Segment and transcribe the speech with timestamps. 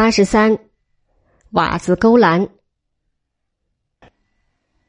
[0.00, 0.58] 八十三，
[1.50, 2.48] 瓦子勾栏。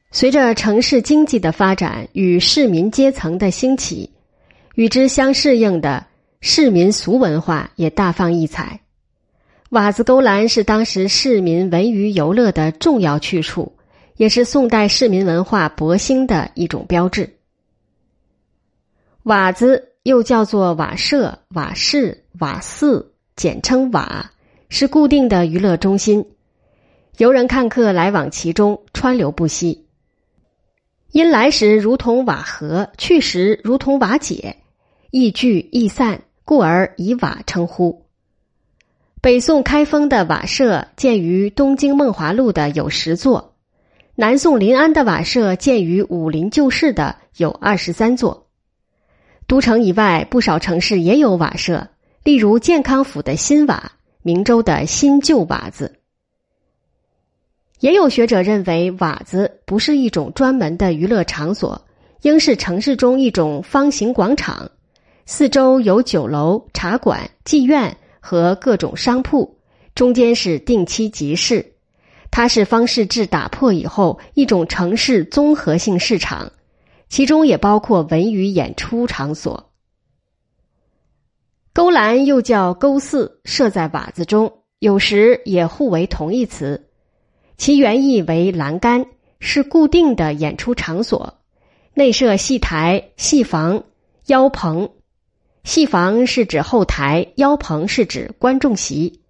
[0.09, 4.09] 随着城市经济的发展与市民阶层的兴起，
[4.75, 6.07] 与之相适应的
[6.39, 8.79] 市民俗文化也大放异彩。
[9.71, 13.75] 瓦子勾栏是当时市民文娱游乐的重要去处，
[14.15, 17.37] 也是宋代市民文化勃兴的一种标志。
[19.23, 23.11] 瓦子又叫做瓦舍、瓦市、瓦寺。
[23.35, 24.31] 简称瓦，
[24.73, 26.25] 是固定的娱乐中心，
[27.17, 29.85] 游人看客来往其中，川流不息。
[31.11, 34.55] 因来时如同瓦合，去时如同瓦解，
[35.11, 38.05] 易聚易散，故而以瓦称呼。
[39.19, 43.55] 北宋开封的瓦舍建于东京梦华录的有十座，
[44.15, 48.47] 南宋临安的瓦舍建于武林旧市的有二十三座。
[49.47, 51.89] 都城以外，不少城市也有瓦舍。
[52.23, 53.91] 例如健康府的新瓦，
[54.23, 55.99] 明州的新旧瓦子。
[57.79, 61.83] 也有学者认为，瓦子不是一种专门的娱乐场所，
[62.21, 64.69] 应是城市中一种方形广场，
[65.25, 69.57] 四周有酒楼、茶馆、妓院和各种商铺，
[69.95, 71.73] 中间是定期集市。
[72.29, 76.51] 它是方式制打破以后一种城市综合性市场，
[77.09, 79.70] 其中也包括文娱演出场所。
[81.73, 86.89] 勾栏又叫勾寺，设在瓦子中，有时也互为同义词。
[87.57, 89.05] 其原意为栏杆，
[89.39, 91.39] 是固定的演出场所，
[91.93, 93.85] 内设戏台、戏房、
[94.25, 94.89] 腰棚。
[95.63, 99.21] 戏房是指后台，腰棚是指观众席。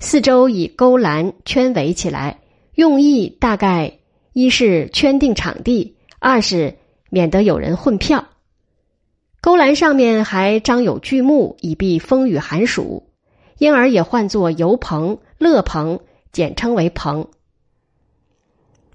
[0.00, 2.40] 四周以勾栏圈围起来，
[2.74, 3.98] 用意大概
[4.32, 6.78] 一是圈定场地，二是
[7.10, 8.24] 免得有人混票。
[9.46, 13.04] 勾栏上面还张有巨木，以避风雨寒暑，
[13.58, 16.00] 因而也唤作油棚、乐棚，
[16.32, 17.28] 简称为棚。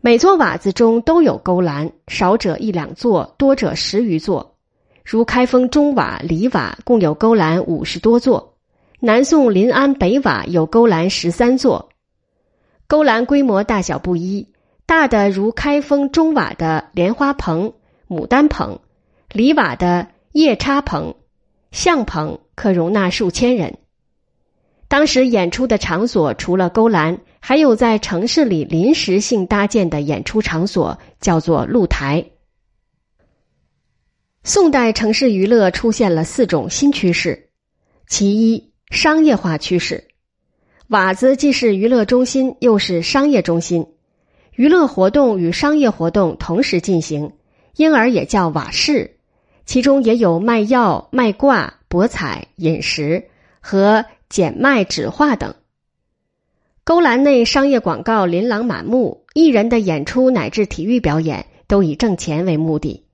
[0.02, 4.58] 每座瓦子中都有勾栏，少者一两座，多者十余座。
[5.06, 8.56] 如开封中瓦、里瓦共有勾栏五十多座，
[9.00, 11.88] 南宋临安北瓦有勾栏十三座。
[12.88, 14.50] 勾栏规模大小不一，
[14.86, 17.72] 大的如开封中瓦的莲花棚、
[18.10, 18.80] 牡丹棚，
[19.32, 20.10] 里瓦的。
[20.32, 21.16] 夜叉棚、
[21.72, 23.78] 象棚可容纳数千人。
[24.88, 32.26] 当时演出的场所除了勾栏，还有在城市里临时性搭建的演出场所，叫做露台。
[34.44, 37.50] 宋代城市娱乐出现了四种新趋势：
[38.08, 40.08] 其一，商业化趋势。
[40.88, 43.88] 瓦子既是娱乐中心，又是商业中心，
[44.56, 47.34] 娱乐活动与商业活动同时进行，
[47.76, 49.18] 因而也叫瓦市。
[49.66, 53.30] 其中也有卖药、卖卦、博彩、饮食
[53.60, 55.54] 和剪卖纸画等。
[56.84, 63.06] 勾栏内商业广告琳琅满目，艺人的演出乃至体育表演都以挣钱为目的。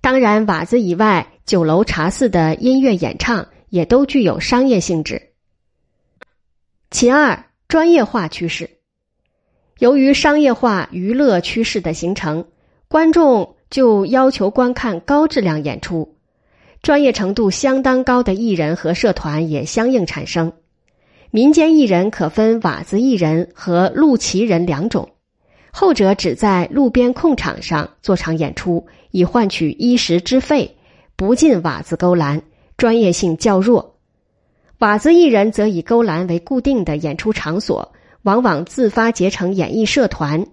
[0.00, 5.30] 当然，瓦子以外，酒楼、茶肆的音乐演唱也都具有商业性质。
[6.90, 8.70] 其二，专业化趋势。
[9.78, 12.48] 由于商业化娱乐趋势的形成，
[12.88, 13.55] 观众。
[13.70, 16.16] 就要求观看高质量演出，
[16.82, 20.52] 专业程度相当高的艺人和社团也相应产生。
[21.32, 25.10] 民间艺人可分瓦子艺人和路旗人两种，
[25.72, 30.76] 后者只在路边空场上做场演出，以换取衣食之费，
[31.16, 32.42] 不进瓦子勾栏，
[32.76, 33.96] 专业性较弱。
[34.78, 40.46] 瓦子艺人则以勾栏为固定的演出场所，往往自发结成演艺社团，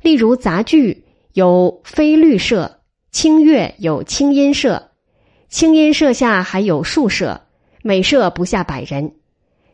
[0.00, 1.03] 例如杂剧。
[1.34, 2.78] 有非律社，
[3.10, 4.90] 清乐有清音社，
[5.48, 7.40] 清音社下还有数社，
[7.82, 9.16] 每社不下百人。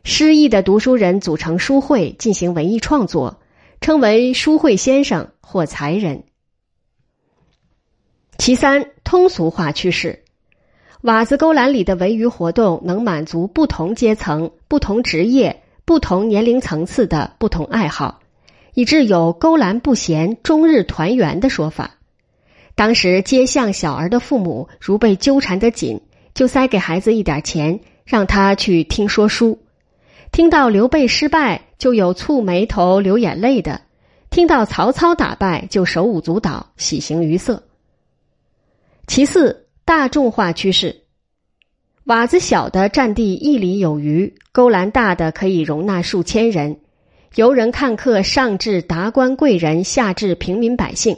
[0.03, 3.39] 失意的读书人组成书会进行文艺创作，
[3.79, 6.23] 称为书会先生或才人。
[8.39, 10.23] 其三，通俗化趋势，
[11.01, 18.20] 瓦子勾栏里的文娱活动能满足不同阶层、不同职业、不同年龄层次的不同爱好。
[18.73, 21.91] 以致有“勾栏不闲，终日团圆”的说法。
[22.75, 26.01] 当时街巷小儿的父母如被纠缠得紧，
[26.33, 29.59] 就塞给孩子一点钱，让他去听说书。
[30.31, 33.81] 听到刘备失败，就有蹙眉头、流眼泪的；
[34.29, 37.63] 听到曹操打败，就手舞足蹈、喜形于色。
[39.07, 41.01] 其次，大众化趋势：
[42.05, 46.79] 瓦子小的占地一里有余，勾栏大的可以容纳数千人。
[47.35, 51.17] 游人看客，上至达官贵人，下至平民百姓，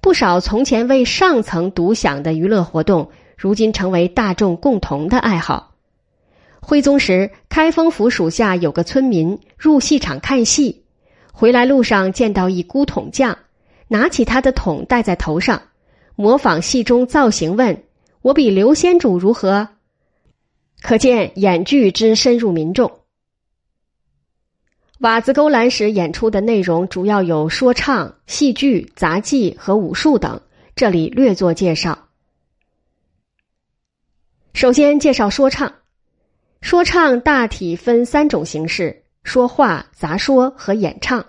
[0.00, 5.76] 不少从前为上层独享的娱乐活动，如今成为大众共同的爱好。
[6.60, 10.82] 徽宗时，开封府属下有个村民入戏场看戏，
[11.32, 13.38] 回来路上见到一孤桶匠，
[13.86, 15.62] 拿起他的桶戴在头上，
[16.16, 17.84] 模仿戏中造型，问
[18.22, 19.68] 我比刘先主如何？
[20.80, 23.01] 可见演剧之深入民众。
[25.02, 30.40] 瓦子勾栏时演出的内容主要有说唱、戏剧、杂技和武术等，
[30.76, 32.06] 这里略作介绍。
[34.54, 35.74] 首先介绍说唱，
[36.60, 41.26] 说唱大体分三种形式：说话、杂说和演唱。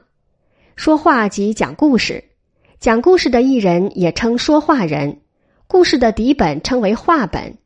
[0.75, 2.23] 说话即讲故事，
[2.79, 5.21] 讲故事的艺人也称说话人，
[5.65, 7.57] 故事的底本称为话本。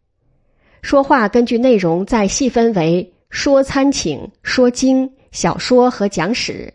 [0.81, 5.16] 说话根据内容再细分为说参请、说经。
[5.31, 6.73] 小说和讲史，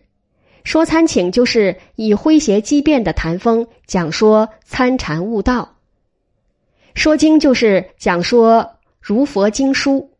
[0.64, 5.68] 说参请就是以诙谐机变的谈风讲说参禅悟道；
[6.94, 10.10] 说经就是讲说如佛经书。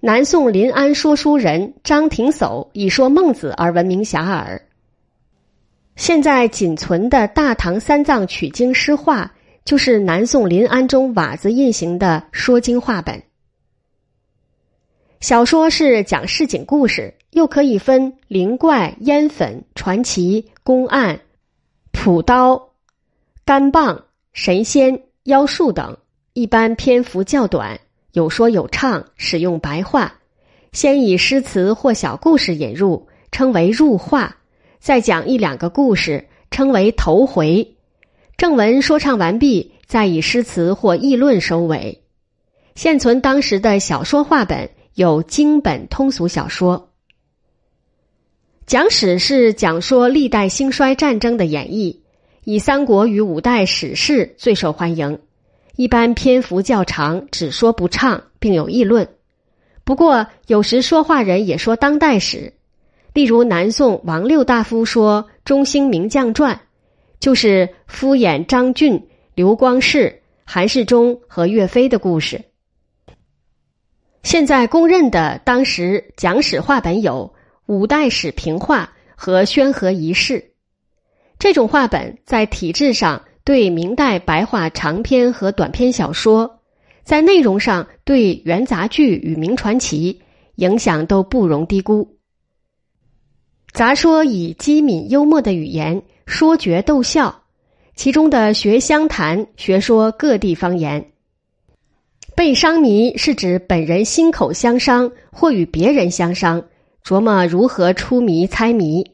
[0.00, 4.60] 南宋临安说书人张廷叟以说孟子而闻名遐迩。
[5.96, 9.32] 现在仅存的大唐三藏取经诗画，
[9.64, 13.22] 就是南宋临安中瓦子印行的说经画本。
[15.24, 21.18] 小说是讲市井故事，又可以分灵怪、烟粉、传奇、公案、
[21.92, 22.72] 朴刀、
[23.46, 24.04] 干棒、
[24.34, 25.96] 神仙、妖术等。
[26.34, 27.80] 一般篇幅较短，
[28.12, 30.12] 有说有唱，使用白话。
[30.72, 34.36] 先以诗词或小故事引入，称为入话；
[34.78, 37.76] 再讲一两个故事，称为头回。
[38.36, 42.02] 正文说唱完毕，再以诗词或议论收尾。
[42.74, 44.68] 现存当时的小说话本。
[44.94, 46.90] 有经本通俗小说，
[48.64, 51.96] 讲史是讲说历代兴衰战争的演绎，
[52.44, 55.18] 以三国与五代史事最受欢迎。
[55.74, 59.08] 一般篇幅较长，只说不唱，并有议论。
[59.82, 62.52] 不过有时说话人也说当代史，
[63.12, 66.54] 例如南宋王六大夫说《中兴名将传》，
[67.18, 72.44] 就是敷衍张俊、刘光世、韩世忠和岳飞的故事。
[74.24, 77.30] 现在公认的当时讲史话本有
[77.66, 80.40] 《五代史平话》和《宣和遗事》，
[81.38, 86.62] 这种话本在体制上对明代白话长篇和短篇小说，
[87.04, 90.22] 在内容上对元杂剧与明传奇
[90.54, 92.16] 影响都不容低估。
[93.72, 97.42] 杂说以机敏幽默的语言说绝逗笑，
[97.94, 101.10] 其中的学乡谈学说各地方言。
[102.36, 106.64] 背商谜是指本人心口相商或与别人相商，
[107.04, 109.12] 琢磨如何出谜猜谜。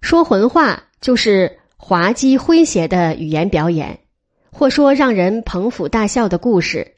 [0.00, 3.98] 说浑话就是滑稽诙谐的语言表演，
[4.50, 6.94] 或说让人捧腹大笑的故事，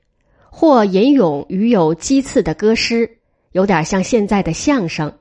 [0.51, 3.19] 或吟咏语有讥刺的歌诗，
[3.51, 5.19] 有点像现在的相声。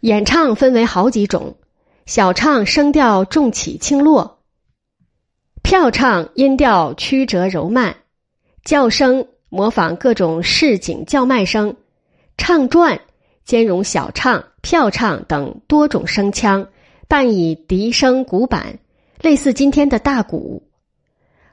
[0.00, 1.56] 演唱分为好几种，
[2.04, 4.37] 小唱声调重起轻落。
[5.68, 7.94] 跳唱音调曲折柔慢，
[8.64, 11.76] 叫声模仿各种市井叫卖声，
[12.38, 13.02] 唱转
[13.44, 16.66] 兼容小唱、跳唱等多种声腔，
[17.06, 18.78] 伴以笛声、鼓板，
[19.20, 20.62] 类似今天的大鼓。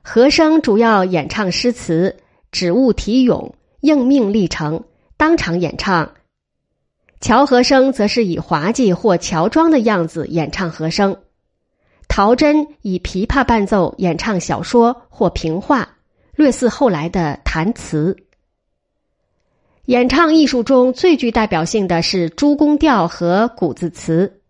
[0.02, 2.16] 和声主要演唱诗词，
[2.54, 4.86] 指物题咏，应命立成，
[5.18, 6.14] 当场演唱。
[7.20, 11.18] 乔和声则是以滑稽或乔装的样子演唱和声。
[12.08, 15.98] 陶真以琵琶伴奏演唱小说或评话，
[16.36, 18.16] 略似后来的弹词。
[19.86, 24.42] 演唱艺术中最具代表性的是诸宫调和古字词。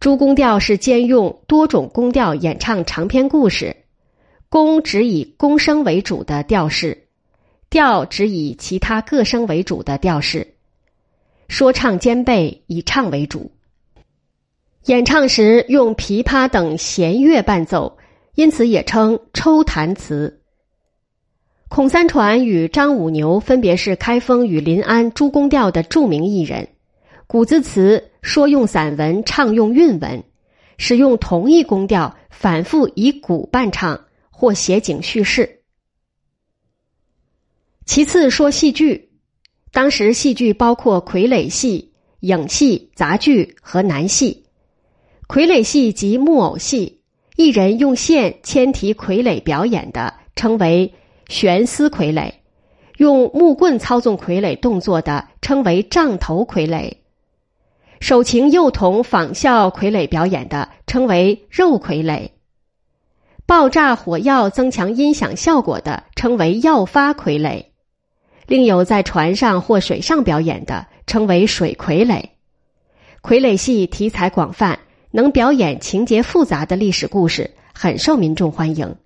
[0.00, 3.76] 诸宫调是兼用多种宫调演唱长篇故事，
[4.48, 7.06] 宫指以宫声为主的调式，
[7.70, 10.54] 调指以其他各声为主的调式，
[11.48, 13.50] 说唱兼备，以唱为主。
[14.86, 17.96] 演唱时用琵琶等弦乐伴奏，
[18.34, 20.42] 因此也称抽弹词。
[21.70, 26.68] 孔三传与张五牛分别是开封与临安诸宫调的著名艺人。
[27.26, 30.22] 古字词说用散文，唱用韵文，
[30.76, 35.60] 使用同一宫调，反复以鼓伴唱或写景叙事。
[37.86, 39.12] 其次说戏剧，
[39.72, 44.43] 当时戏剧包括傀儡戏、影戏、杂剧和南戏。
[45.26, 47.00] 傀儡戏及木偶戏，
[47.36, 50.92] 一人用线牵提傀儡表演的，称为
[51.28, 52.30] 悬丝傀儡；
[52.98, 56.92] 用木棍操纵傀儡动作的，称为杖头傀儡；
[58.00, 62.28] 手擎幼童仿效傀儡表演的，称为肉傀儡；
[63.46, 67.64] 爆炸火药增强音响效果的，称为药发傀儡；
[68.46, 72.22] 另有在船上或水上表演的，称为水傀儡。
[73.22, 74.78] 傀儡戏题材广泛，
[75.16, 78.96] 能表演情节复杂的历史故事，很受民众欢迎。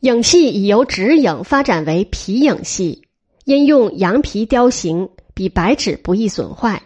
[0.00, 3.06] 影戏已由纸影发展为皮影戏，
[3.44, 6.82] 因用羊皮雕形，比白纸不易损坏。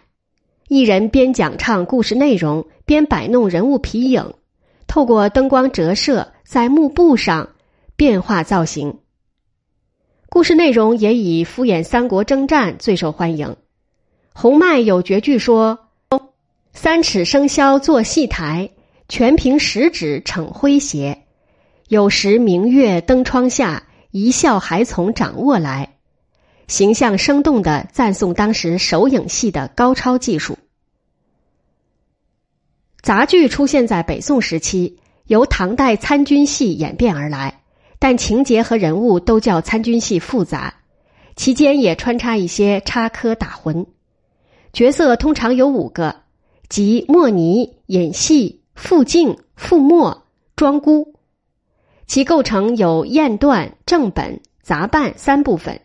[0.67, 4.35] 艺人边讲唱故事内容，边摆弄人物皮影，
[4.85, 7.49] 透过灯光折射在幕布上
[7.95, 8.99] 变化造型。
[10.29, 13.55] 故事内容也以敷衍三国征战最受欢迎。
[14.31, 15.87] 洪迈有绝句说
[16.73, 18.69] ：“三尺生绡作戏台，
[19.09, 21.23] 全凭十指逞诙谐。
[21.89, 25.95] 有时明月登窗下，一笑还从掌握来。”
[26.67, 30.57] 形象生动的赞颂当时手影戏的高超技术。
[33.01, 37.61] 杂剧出现在北宋时期，由唐代参军戏演变而来，
[37.99, 40.75] 但情节和人物都较参军戏复杂，
[41.35, 43.87] 其间也穿插一些插科打诨。
[44.71, 46.20] 角色通常有五个，
[46.71, 50.23] 即莫尼、尹戏、傅敬、傅墨、
[50.55, 51.15] 庄孤，
[52.07, 55.81] 其构成有验段、正本、杂扮三部分。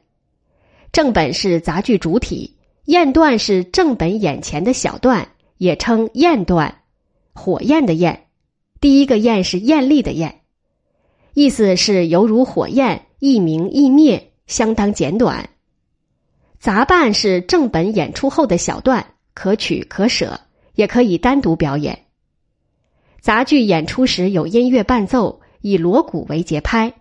[0.92, 5.26] 正本是杂剧主体，验段是正本眼前的小段，
[5.58, 6.82] 也称验段。
[7.34, 8.28] 火焰的焰，
[8.80, 10.42] 第一个焰是艳丽的艳，
[11.34, 15.50] 意思是犹如火焰，一明一灭，相当简短。
[16.60, 20.42] 杂扮是正本演出后的小段，可取可舍，
[20.76, 22.04] 也可以单独表演。
[23.20, 26.94] 杂剧演出时有音乐伴奏，以锣鼓为节拍。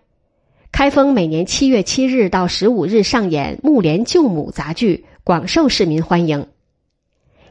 [0.72, 6.48] 开封每年七月七日到十五日上演《木莲救母》杂剧，广受市民欢迎。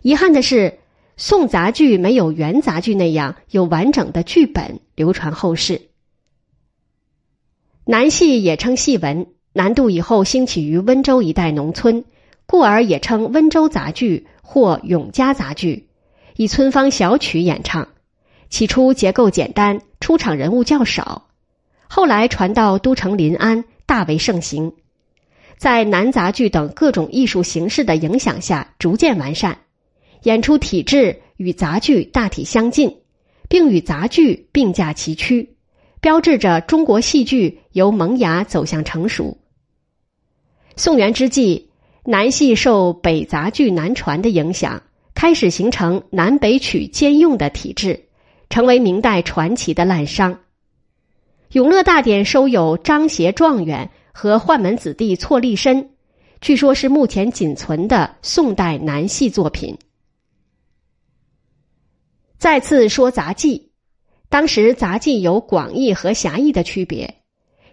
[0.02, 0.80] 遗憾的是，
[1.16, 5.82] 宋杂剧没有元杂剧那样有完整的剧本流传后世。
[7.86, 9.28] 南戏也称戏文。
[9.54, 12.04] 南渡以后兴起于温州一带农村，
[12.46, 15.85] 故而也称温州杂剧或永嘉杂剧，
[16.36, 17.88] 以村坊小曲演唱。
[18.50, 21.28] 起初结构简单，出场人物较少，
[21.90, 24.74] 后来传到都城临安，大为盛行。
[25.58, 29.58] 在南杂剧等各种艺术形式的影响下，逐渐完善，
[30.24, 32.98] 演出体制与杂剧大体相近，
[33.50, 35.56] 并与杂剧并驾齐驱，
[36.02, 39.38] 标志着中国戏剧由萌芽走向成熟。
[40.76, 41.72] 宋元之际，
[42.04, 44.84] 南戏受北杂剧南传的影响，
[45.16, 48.10] 开始形成南北曲兼用的体制，
[48.50, 50.34] 成为明代传奇的滥觞。
[51.54, 55.92] 《永乐大典》收有张协状元和宦门子弟错立身，
[56.42, 59.78] 据说是目前仅存的宋代南戏作品。
[62.38, 63.72] 再次说杂技，
[64.28, 67.16] 当时杂技有广义和狭义的区别，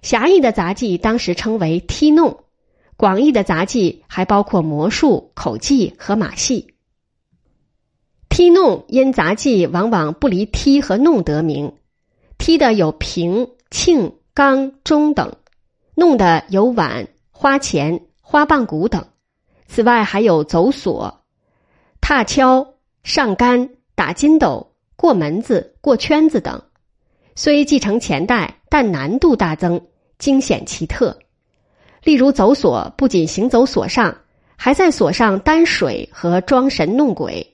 [0.00, 2.44] 狭义的杂技当时称为踢弄。
[2.96, 6.72] 广义的杂技还包括魔术、口技和马戏。
[8.32, 11.74] 踢弄因杂技往往不离踢和弄得名，
[12.38, 15.36] 踢的有平、庆、刚、中等，
[15.94, 19.04] 弄的有碗、花钱、花棒鼓等。
[19.66, 21.20] 此外还有走索、
[22.00, 22.66] 踏跷、
[23.04, 26.62] 上杆、打筋斗、过门子、过圈子等。
[27.34, 29.78] 虽继承前代，但难度大增，
[30.16, 31.18] 惊险奇特。
[32.02, 34.16] 例如走索，不仅行走索上，
[34.56, 37.51] 还在索上担水和装神弄鬼。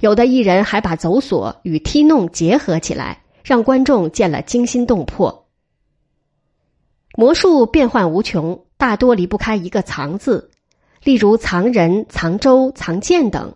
[0.00, 5.46] 有的艺人还把走索与踢弄结合起来，让观众见了惊心动魄。
[7.14, 10.50] 魔术变幻无穷，大多离不开一个“藏”字，
[11.04, 13.54] 例如藏人、藏舟、藏剑等；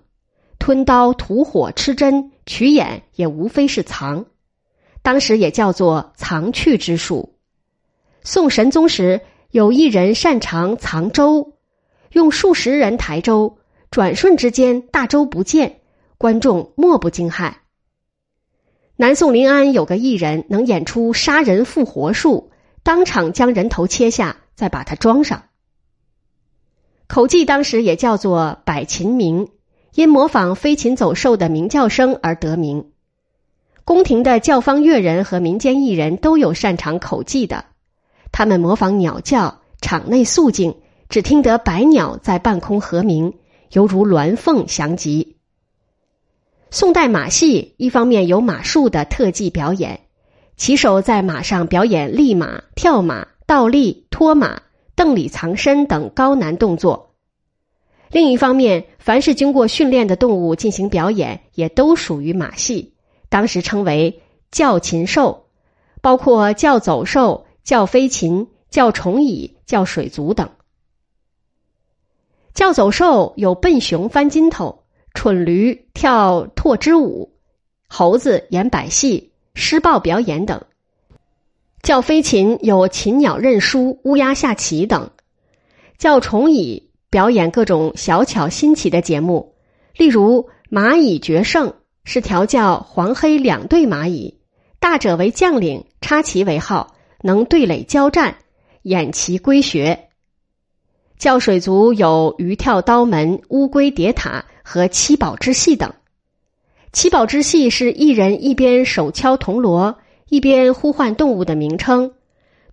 [0.58, 4.26] 吞刀、吐火、吃针、取眼，也无非是藏。
[5.02, 7.34] 当时也叫做藏去之术。
[8.22, 9.20] 宋神宗时。
[9.50, 11.52] 有一人擅长藏舟，
[12.10, 13.58] 用数十人抬舟，
[13.88, 15.78] 转瞬之间大舟不见，
[16.24, 17.56] 观众莫不惊骇。
[18.96, 22.50] 南宋临安有个艺人能演出杀人复活术，
[22.82, 25.42] 当场将人头切下，再把它装上。
[27.08, 29.48] 口技当时也叫做百禽鸣，
[29.92, 32.90] 因模仿飞禽走兽的鸣叫声而得名。
[33.84, 37.66] 宫廷的教坊乐人和民间艺人都有擅长口技的。
[38.32, 40.78] 他们模仿鸟叫，场内肃静，
[41.10, 43.34] 只听得百鸟在半空和鸣，
[43.72, 45.33] 犹如鸾凤翔集。
[46.74, 50.00] 宋代马戏一方面有马术的特技表演，
[50.56, 54.60] 骑手在马上表演立马、跳马、倒立、脱马、
[54.96, 57.10] 蹬里藏身等高难动作；
[58.10, 62.94] 另一方面，凡是经过训练的动物进行表演，也都属于马戏，
[63.28, 65.44] 当时称为叫禽兽，
[66.02, 67.46] 包括叫走兽。
[67.62, 70.50] 叫飞禽、叫虫蚁、叫水族等。
[72.52, 74.83] 教走兽有笨熊翻筋头、
[75.14, 77.32] 蠢驴跳拓肢舞、
[77.88, 80.58] 猴子演百戏、狮豹表演等；
[81.82, 85.12] 教飞禽有禽鸟认输、乌鸦下棋等；
[85.96, 89.54] 教虫蚁表演各种小巧新奇的节目，
[89.96, 94.40] 例如蚂蚁决胜是调教黄黑两对蚂蚁，
[94.80, 98.36] 大者为将领，插旗为号，能对垒交战，
[98.82, 100.08] 演其归学。
[101.18, 105.92] 教水族有鱼跳刀门、乌龟叠塔和七宝之戏等。
[106.92, 109.96] 七宝之戏是一人一边手敲铜锣，
[110.28, 112.12] 一边呼唤动物的名称，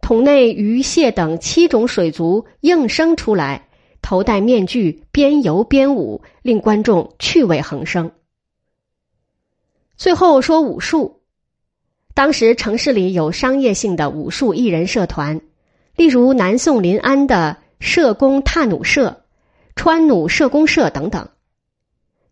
[0.01, 3.67] 桶内鱼蟹等七种水族应声出来，
[4.01, 8.11] 头戴面具，边游边舞，令观众趣味横生。
[9.95, 11.21] 最后说武术，
[12.13, 15.39] 当时城市里有商业性的武术艺人社团，
[15.95, 17.57] 例如南宋临安的。
[17.81, 19.25] 射弓踏弩社、
[19.75, 21.27] 穿弩射弓社等等，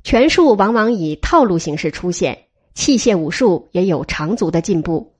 [0.03, 5.15] 拳术往往以套路形式出现，器械武术也有长足的进步。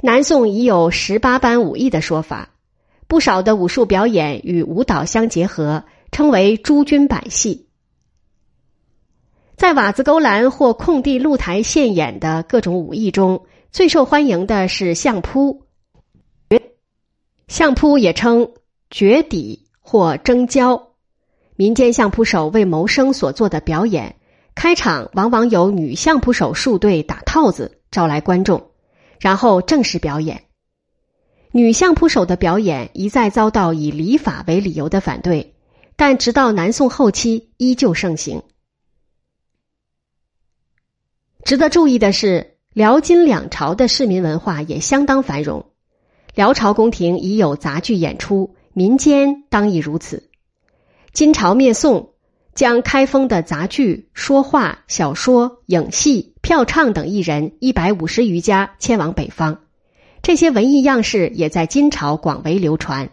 [0.00, 2.48] 南宋已有十八般武艺的说法，
[3.06, 7.68] 不少的武术表演与舞蹈相结合，称为诸军百戏。
[9.54, 15.66] 在瓦子勾栏或空地露台现演的各种武艺中，最受欢迎的是相扑。
[17.48, 18.52] 相扑也称。
[18.90, 20.88] 绝底或争交，
[21.56, 24.16] 民间相扑手为谋生所做的表演，
[24.54, 28.70] 开场往往有女相扑手数队打套子，招来观众，
[29.20, 30.44] 然后正式表演。
[31.50, 35.54] 女相扑手的表演一再遭到以礼法为理由的反对，
[35.96, 38.42] 但直到南宋后期依旧盛行。
[41.44, 45.70] 值得注意的是，辽金两朝的市民文化也相当繁荣，
[46.34, 48.54] 辽朝宫廷已有杂剧演出。
[48.78, 50.30] 民间当亦如此。
[51.12, 52.12] 金朝灭宋，
[52.54, 59.62] 将开封的杂剧、说话、小说、影戏、票唱等艺人一百五十余家迁往北方，
[60.22, 63.10] 这些文艺样式也在金朝广为流传。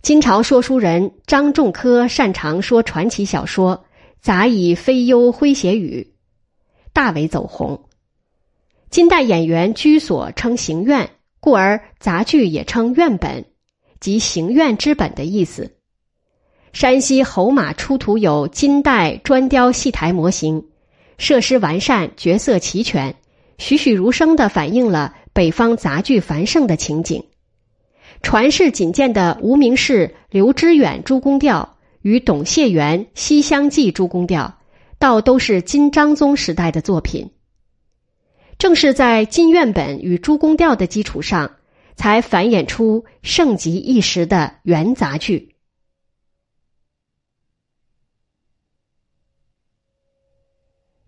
[0.00, 3.84] 金朝说书人张仲科擅长说传奇小说，
[4.22, 6.14] 杂以飞幽诙谐语，
[6.94, 7.84] 大为走红。
[8.88, 13.44] 金代演员居所称行院，故而杂剧也称院本。
[14.04, 15.78] 即行院之本的意思。
[16.74, 20.66] 山西侯马出土有金代砖雕戏台模型，
[21.16, 23.16] 设施完善，角色齐全，
[23.56, 27.24] 栩栩如生的反映了北方杂剧繁盛的情景。
[28.20, 34.58] 传世仅见的无名氏刘知远诸公调与董谢元西厢记诸公调，
[34.98, 37.30] 倒都是金章宗时代的作品。
[38.58, 41.50] 正是在金院本与诸公调的基础上。
[41.96, 45.53] 才繁衍出盛极一时的元杂剧。